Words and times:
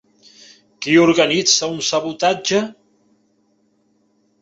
Qui 0.85 0.95
organitza 1.03 1.71
un 1.75 1.79
sabotatge? 1.91 2.65